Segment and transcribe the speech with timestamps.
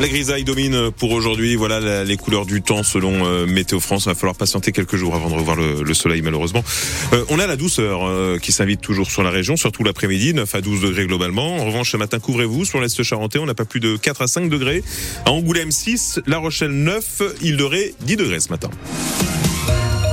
[0.00, 1.56] La grisaille domine pour aujourd'hui.
[1.56, 4.04] Voilà les couleurs du temps selon euh, Météo France.
[4.06, 6.64] Il va falloir patienter quelques jours avant de revoir le, soleil malheureusement.
[7.12, 10.54] Euh, on a la douceur euh, qui s'invite toujours sur la région, surtout l'après-midi, 9
[10.54, 11.56] à 12 degrés globalement.
[11.56, 13.38] En revanche, ce matin, couvrez-vous sur l'Est charentais.
[13.38, 14.82] On n'a pas plus de 4 à 5 degrés.
[15.26, 18.70] À Angoulême 6, La Rochelle 9, Île de Ré 10 degrés ce matin.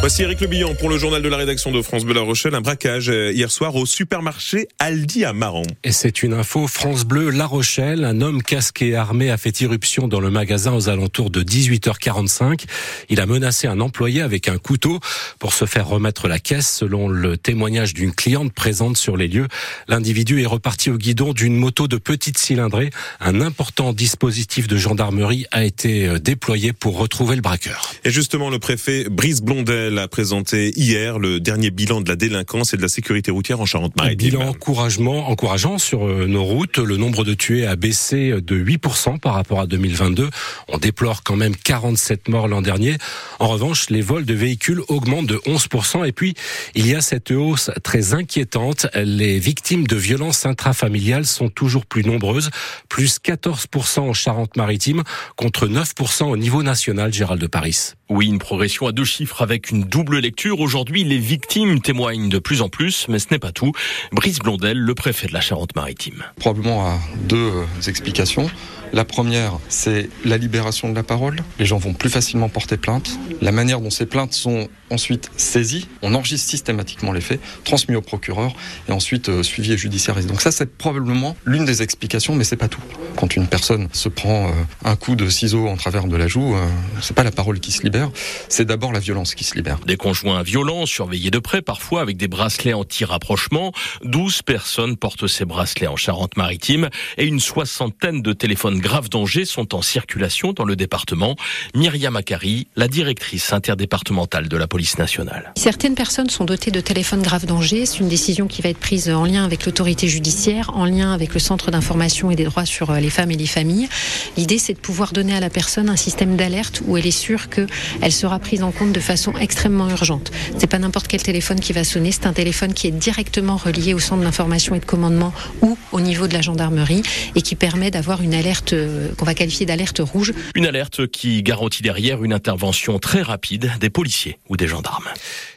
[0.00, 2.54] Voici Eric Le Billon pour le journal de la rédaction de France Bleu La Rochelle.
[2.54, 5.62] Un braquage euh, hier soir au supermarché Aldi à Maran.
[5.84, 8.06] Et c'est une info France Bleu La Rochelle.
[8.06, 12.64] Un homme casqué et armé a fait irruption dans le magasin aux alentours de 18h45.
[13.10, 15.00] Il a menacé un employé avec un couteau
[15.38, 19.48] pour se faire remettre la caisse selon le témoignage d'une cliente présente sur les lieux.
[19.86, 22.88] L'individu est reparti au guidon d'une moto de petite cylindrée.
[23.20, 27.92] Un important dispositif de gendarmerie a été euh, déployé pour retrouver le braqueur.
[28.04, 32.74] Et justement, le préfet Brice Blondel a présenté hier le dernier bilan de la délinquance
[32.74, 34.30] et de la sécurité routière en Charente-Maritime.
[34.30, 36.78] Bilan encouragement, encourageant sur euh, nos routes.
[36.78, 40.30] Le nombre de tués a baissé de 8% par rapport à 2022.
[40.68, 42.96] On déplore quand même 47 morts l'an dernier.
[43.38, 46.06] En revanche, les vols de véhicules augmentent de 11%.
[46.06, 46.34] Et puis,
[46.74, 48.86] il y a cette hausse très inquiétante.
[48.94, 52.50] Les victimes de violences intrafamiliales sont toujours plus nombreuses.
[52.88, 55.02] Plus 14% en Charente-Maritime
[55.36, 57.92] contre 9% au niveau national, Gérald de Paris.
[58.08, 60.60] Oui, une progression à deux chiffres avec une double lecture.
[60.60, 63.72] Aujourd'hui, les victimes témoignent de plus en plus, mais ce n'est pas tout.
[64.12, 66.24] Brice Blondel, le préfet de la Charente-Maritime.
[66.36, 67.52] Probablement à deux
[67.86, 68.50] explications.
[68.92, 71.36] La première, c'est la libération de la parole.
[71.60, 73.18] Les gens vont plus facilement porter plainte.
[73.40, 78.00] La manière dont ces plaintes sont ensuite saisies, on enregistre systématiquement les faits, transmis au
[78.00, 78.52] procureur
[78.88, 80.26] et ensuite euh, suivi et judiciarisé.
[80.26, 82.80] Donc ça, c'est probablement l'une des explications, mais c'est pas tout.
[83.16, 84.52] Quand une personne se prend euh,
[84.84, 86.66] un coup de ciseau en travers de la joue, euh,
[87.00, 88.10] c'est pas la parole qui se libère,
[88.48, 89.78] c'est d'abord la violence qui se libère.
[89.86, 93.72] Des conjoints violents, surveillés de près, parfois avec des bracelets anti-rapprochement.
[94.02, 99.74] 12 personnes portent ces bracelets en Charente-Maritime et une soixantaine de téléphones graves dangers sont
[99.74, 101.36] en circulation dans le département.
[101.74, 105.52] Myriam Akari, la directrice interdépartementale de la police nationale.
[105.56, 107.86] Certaines personnes sont dotées de téléphones graves dangers.
[107.86, 111.34] C'est une décision qui va être prise en lien avec l'autorité judiciaire, en lien avec
[111.34, 113.88] le centre d'information et des droits sur euh, les femmes et les familles.
[114.36, 117.48] L'idée, c'est de pouvoir donner à la personne un système d'alerte où elle est sûre
[117.48, 120.30] qu'elle sera prise en compte de façon extrêmement urgente.
[120.58, 123.94] C'est pas n'importe quel téléphone qui va sonner, c'est un téléphone qui est directement relié
[123.94, 125.32] au centre d'information et de commandement
[125.62, 127.02] ou au niveau de la gendarmerie
[127.34, 130.32] et qui permet d'avoir une alerte euh, qu'on va qualifier d'alerte rouge.
[130.54, 135.08] Une alerte qui garantit derrière une intervention très rapide des policiers ou des gendarmes.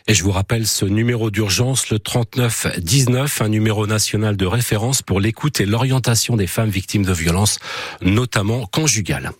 [0.06, 5.22] Et je vous rappelle ce numéro d'urgence, le 3919, un numéro national de référence pour
[5.22, 7.58] l'écoute et l'orientation des femmes victimes de violences,
[8.02, 9.31] notamment conjugales.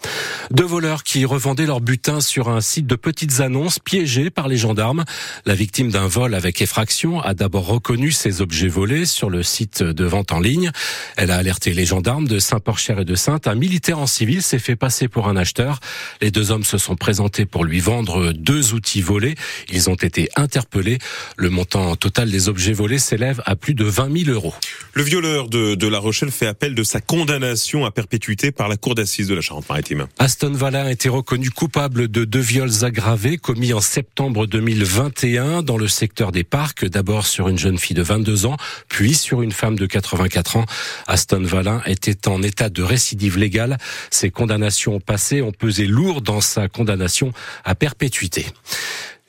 [0.52, 4.56] Deux voleurs qui revendaient leur butin sur un site de petites annonces piégés par les
[4.56, 5.04] gendarmes.
[5.46, 9.84] La victime d'un vol avec effraction a d'abord reconnu ses objets volés sur le site
[9.84, 10.72] de vente en ligne.
[11.18, 13.48] Elle a alerté les gendarmes de Saint-Porcher et de Sainte.
[13.48, 15.82] Un militaire en civil s'est fait passer pour un acheteur.
[16.22, 19.36] Les deux hommes se sont présentés pour lui vendre deux outils volés.
[19.70, 21.00] Ils ont été interpellé.
[21.36, 24.54] Le montant total des objets volés s'élève à plus de 20 000 euros.
[24.94, 28.78] Le violeur de, de La Rochelle fait appel de sa condamnation à perpétuité par la
[28.78, 30.06] Cour d'assises de la Charente-Maritime.
[30.20, 35.78] Aston Valla a été reconnu coupable de deux viols aggravés commis en septembre 2021 dans
[35.78, 36.86] le secteur des parcs.
[36.86, 38.58] D'abord sur une jeune fille de 22 ans,
[38.90, 40.66] puis sur une femme de 84 ans.
[41.08, 43.80] Aston Valla était en état de récidive légale.
[44.12, 47.34] Ses condamnations passées ont pesé lourd dans sa condamnation
[47.66, 48.46] à perpétuité.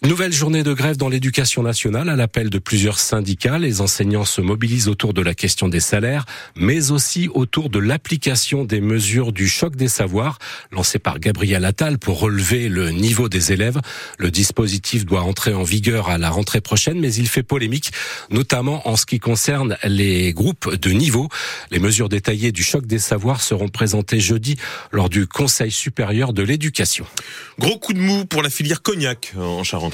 [0.05, 3.59] Nouvelle journée de grève dans l'éducation nationale à l'appel de plusieurs syndicats.
[3.59, 6.27] Les enseignants se mobilisent autour de la question des salaires,
[6.57, 10.39] mais aussi autour de l'application des mesures du choc des savoirs
[10.73, 13.81] lancé par Gabriel Attal pour relever le niveau des élèves.
[14.19, 17.91] Le dispositif doit entrer en vigueur à la rentrée prochaine, mais il fait polémique,
[18.29, 21.31] notamment en ce qui concerne les groupes de niveau.
[21.71, 24.59] Les mesures détaillées du choc des savoirs seront présentées jeudi
[24.93, 27.07] lors du Conseil supérieur de l'éducation.
[27.59, 29.94] Gros coup de mou pour la filière cognac en Charente.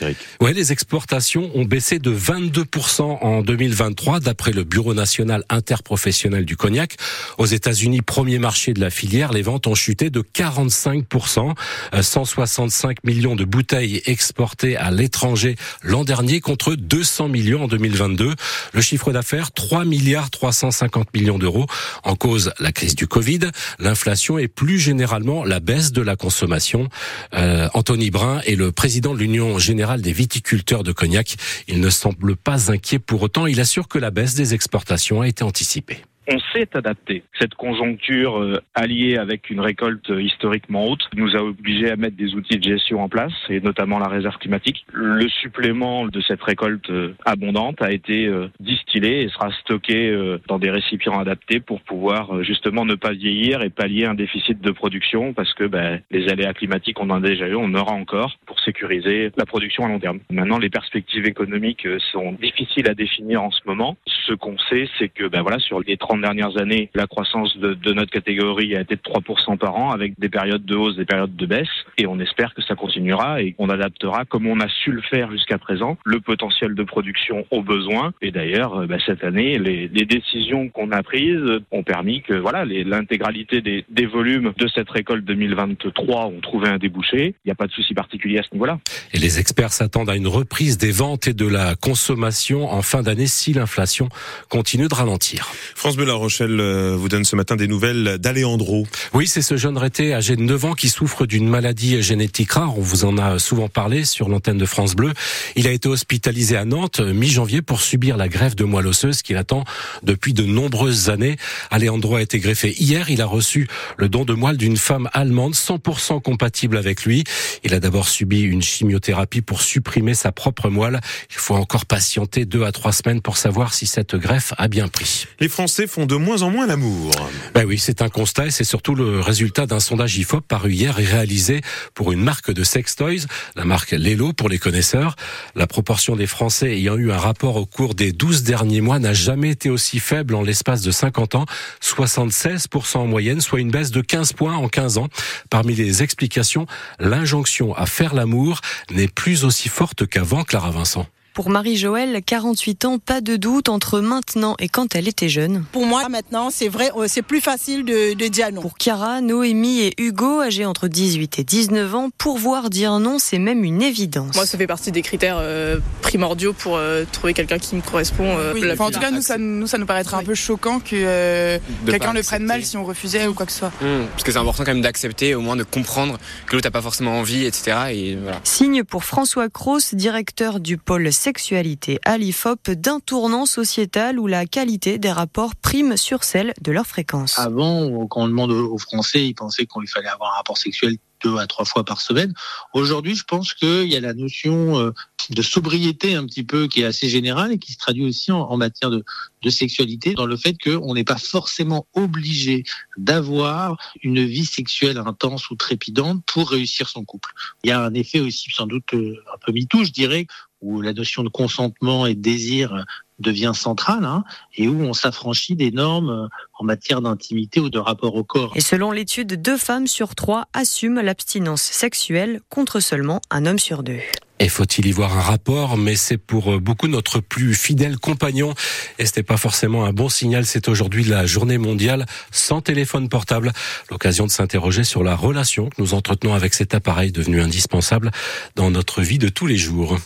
[0.60, 6.96] Les exportations ont baissé de 22% en 2023 d'après le Bureau national interprofessionnel du cognac.
[7.38, 11.54] Aux États-Unis, premier marché de la filière, les ventes ont chuté de 45%,
[11.98, 18.34] 165 euh, millions de bouteilles exportées à l'étranger l'an dernier contre 200 millions en 2022.
[18.74, 21.66] Le chiffre d'affaires 3 milliards 350 millions d'euros.
[22.04, 26.90] En cause la crise du Covid, l'inflation et plus généralement la baisse de la consommation.
[27.32, 31.36] Euh, Anthony Brun est le président de l'Union générale des viticulteurs de Cognac.
[31.68, 33.46] Il ne semble pas inquiet pour autant.
[33.46, 36.02] Il assure que la baisse des exportations a été anticipée.
[36.32, 37.24] On s'est adapté.
[37.38, 42.34] Cette conjoncture euh, alliée avec une récolte historiquement haute nous a obligés à mettre des
[42.34, 44.84] outils de gestion en place, et notamment la réserve climatique.
[44.92, 50.16] Le supplément de cette récolte euh, abondante a été euh, distillé et sera stocké
[50.48, 54.70] dans des récipients adaptés pour pouvoir justement ne pas vieillir et pallier un déficit de
[54.70, 57.92] production parce que ben, les aléas climatiques, on en a déjà eu, on en aura
[57.92, 60.20] encore pour sécuriser la production à long terme.
[60.30, 63.96] Maintenant, les perspectives économiques sont difficiles à définir en ce moment.
[64.26, 67.74] Ce qu'on sait, c'est que ben voilà, sur les 30 dernières années, la croissance de,
[67.74, 71.04] de notre catégorie a été de 3% par an avec des périodes de hausse, des
[71.04, 71.68] périodes de baisse.
[71.98, 75.30] Et on espère que ça continuera et qu'on adaptera, comme on a su le faire
[75.30, 78.12] jusqu'à présent, le potentiel de production aux besoins.
[78.22, 82.64] Et d'ailleurs, ben, cette année, les, les décisions qu'on a prises ont permis que voilà,
[82.64, 87.34] l'intégralité des, des volumes de cette récolte 2023 ont trouvé un débouché.
[87.44, 88.78] Il n'y a pas de souci particulier à ce niveau-là.
[89.12, 93.02] Et les experts s'attendent à une reprise des ventes et de la consommation en fin
[93.02, 94.08] d'année si l'inflation
[94.48, 95.46] continue de ralentir.
[95.74, 98.84] France Bleu La Rochelle euh, vous donne ce matin des nouvelles d'Aléandro.
[99.14, 102.76] Oui, c'est ce jeune reté âgé de 9 ans qui souffre d'une maladie génétique rare.
[102.76, 105.12] On vous en a souvent parlé sur l'antenne de France Bleu.
[105.54, 109.22] Il a été hospitalisé à Nantes euh, mi-janvier pour subir la greffe de moelle osseuse
[109.22, 109.62] qu'il attend
[110.02, 111.36] depuis de nombreuses années.
[111.70, 113.08] Aléandro a été greffé hier.
[113.08, 117.22] Il a reçu le don de moelle d'une femme allemande 100% compatible avec lui.
[117.62, 121.00] Il a d'abord subi une chimiothérapie pour supprimer sa propre moelle.
[121.30, 124.88] Il faut encore patienter deux à trois semaines pour savoir si cette greffe a bien
[124.88, 125.26] pris.
[125.38, 127.10] Les Français font de moins en moins l'amour.
[127.52, 131.00] Ben oui, c'est un constat et c'est surtout le résultat d'un sondage IFOP paru hier
[131.00, 131.62] et réalisé
[131.94, 133.26] pour une marque de sex toys,
[133.56, 135.16] la marque Lelo pour les connaisseurs.
[135.56, 139.14] La proportion des Français ayant eu un rapport au cours des 12 derniers mois n'a
[139.14, 141.46] jamais été aussi faible en l'espace de 50 ans,
[141.82, 145.08] 76% en moyenne, soit une baisse de 15 points en 15 ans.
[145.50, 146.66] Parmi les explications,
[147.00, 148.60] l'injonction à faire l'amour
[148.92, 151.08] n'est plus aussi forte qu'avant, Clara Vincent.
[151.34, 155.64] Pour Marie-Joëlle, 48 ans, pas de doute entre maintenant et quand elle était jeune.
[155.72, 158.60] Pour moi, maintenant, c'est vrai, euh, c'est plus facile de, de, dire non.
[158.60, 163.38] Pour Chiara, Noémie et Hugo, âgés entre 18 et 19 ans, pouvoir dire non, c'est
[163.38, 164.34] même une évidence.
[164.34, 168.36] Moi, ça fait partie des critères euh, primordiaux pour euh, trouver quelqu'un qui me correspond.
[168.36, 170.80] Euh, oui, enfin, en tout cas, nous ça, nous, ça nous paraîtrait un peu choquant
[170.80, 173.72] que euh, quelqu'un le prenne mal si on refusait ou quoi que ce soit.
[173.80, 176.72] Mmh, parce que c'est important quand même d'accepter, au moins de comprendre que l'autre n'a
[176.72, 177.76] pas forcément envie, etc.
[177.92, 178.40] Et voilà.
[178.44, 184.46] Signe pour François Cross, directeur du pôle sexualité à l'IFOP d'un tournant sociétal où la
[184.46, 187.38] qualité des rapports prime sur celle de leur fréquence.
[187.38, 191.36] Avant, quand on demande aux Français, ils pensaient qu'il fallait avoir un rapport sexuel deux
[191.36, 192.32] à trois fois par semaine.
[192.74, 194.92] Aujourd'hui, je pense qu'il y a la notion
[195.30, 198.56] de sobriété un petit peu qui est assez générale et qui se traduit aussi en,
[198.56, 199.04] matière de,
[199.48, 202.64] sexualité dans le fait qu'on n'est pas forcément obligé
[202.96, 207.30] d'avoir une vie sexuelle intense ou trépidante pour réussir son couple.
[207.64, 210.26] Il y a un effet aussi sans doute un peu mitou, je dirais,
[210.60, 212.84] où la notion de consentement et de désir
[213.20, 214.24] devient centrale hein,
[214.56, 216.28] et où on s'affranchit des normes
[216.58, 218.52] en matière d'intimité ou de rapport au corps.
[218.54, 223.82] Et selon l'étude, deux femmes sur trois assument l'abstinence sexuelle contre seulement un homme sur
[223.82, 224.00] deux.
[224.42, 225.76] Et faut-il y voir un rapport?
[225.76, 228.54] Mais c'est pour beaucoup notre plus fidèle compagnon.
[228.98, 230.46] Et ce n'est pas forcément un bon signal.
[230.46, 233.52] C'est aujourd'hui la journée mondiale sans téléphone portable.
[233.90, 238.10] L'occasion de s'interroger sur la relation que nous entretenons avec cet appareil devenu indispensable
[238.56, 239.98] dans notre vie de tous les jours.